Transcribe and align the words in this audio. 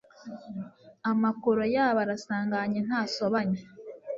Amakoro 1.11 1.61
yabo 1.75 1.99
arasanganye 2.05 2.79
ntasobanye 2.87 3.59